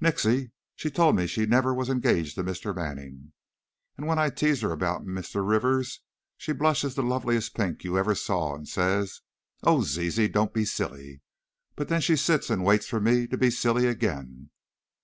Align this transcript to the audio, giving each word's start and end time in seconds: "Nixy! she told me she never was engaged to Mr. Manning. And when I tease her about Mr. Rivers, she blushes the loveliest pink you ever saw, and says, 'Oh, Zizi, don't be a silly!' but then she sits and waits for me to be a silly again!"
"Nixy! 0.00 0.52
she 0.76 0.92
told 0.92 1.16
me 1.16 1.26
she 1.26 1.44
never 1.44 1.74
was 1.74 1.88
engaged 1.88 2.36
to 2.36 2.44
Mr. 2.44 2.72
Manning. 2.72 3.32
And 3.96 4.06
when 4.06 4.16
I 4.16 4.30
tease 4.30 4.60
her 4.60 4.70
about 4.70 5.02
Mr. 5.04 5.44
Rivers, 5.44 6.02
she 6.36 6.52
blushes 6.52 6.94
the 6.94 7.02
loveliest 7.02 7.56
pink 7.56 7.82
you 7.82 7.98
ever 7.98 8.14
saw, 8.14 8.54
and 8.54 8.68
says, 8.68 9.22
'Oh, 9.64 9.82
Zizi, 9.82 10.28
don't 10.28 10.54
be 10.54 10.62
a 10.62 10.66
silly!' 10.66 11.20
but 11.74 11.88
then 11.88 12.00
she 12.00 12.14
sits 12.14 12.48
and 12.48 12.64
waits 12.64 12.86
for 12.86 13.00
me 13.00 13.26
to 13.26 13.36
be 13.36 13.48
a 13.48 13.50
silly 13.50 13.88
again!" 13.88 14.50